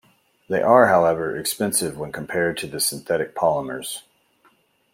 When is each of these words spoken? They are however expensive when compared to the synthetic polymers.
They 0.49 0.63
are 0.63 0.87
however 0.87 1.37
expensive 1.37 1.95
when 1.95 2.11
compared 2.11 2.57
to 2.57 2.65
the 2.67 2.79
synthetic 2.79 3.35
polymers. 3.35 4.01